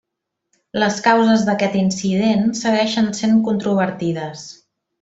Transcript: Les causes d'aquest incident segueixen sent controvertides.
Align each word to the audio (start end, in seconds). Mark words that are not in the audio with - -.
Les 0.83 0.95
causes 1.07 1.43
d'aquest 1.49 1.77
incident 1.81 2.49
segueixen 2.61 3.13
sent 3.21 3.37
controvertides. 3.51 4.49